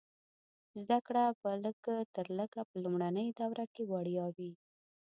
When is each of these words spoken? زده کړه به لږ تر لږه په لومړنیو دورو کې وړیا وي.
زده 0.79 0.99
کړه 1.07 1.23
به 1.41 1.51
لږ 1.63 1.75
تر 2.15 2.27
لږه 2.37 2.61
په 2.69 2.75
لومړنیو 2.83 3.35
دورو 3.39 3.65
کې 3.73 3.83
وړیا 3.91 4.25
وي. 4.35 4.51